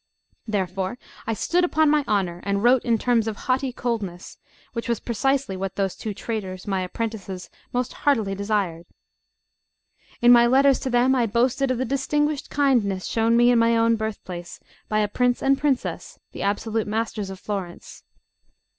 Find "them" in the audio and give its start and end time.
10.89-11.13